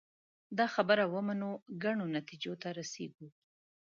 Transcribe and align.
دا 0.57 0.65
خبره 0.75 1.03
ومنو 1.13 1.49
ګڼو 1.83 2.05
نتیجو 2.15 2.53
ته 2.61 2.67
رسېږو 2.77 3.27